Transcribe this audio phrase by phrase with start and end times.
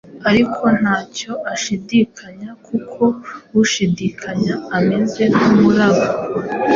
[0.29, 0.41] ari
[0.81, 3.03] nta cyo ashidikanya, kuko
[3.61, 6.05] ushidikanya ameze nk’umuraba